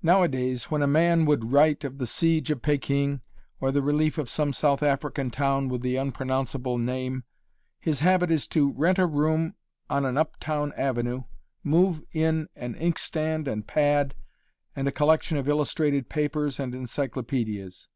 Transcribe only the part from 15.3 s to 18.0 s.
of illustrated papers and encyclopedias.